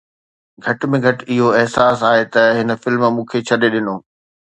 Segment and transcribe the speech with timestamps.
[0.63, 3.95] گهٽ ۾ گهٽ اهو احساس آهي ته هن فلم مون کي ڇڏي ڏنو